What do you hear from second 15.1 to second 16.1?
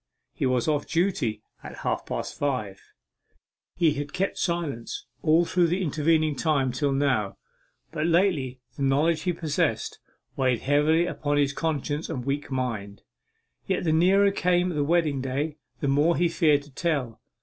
day, the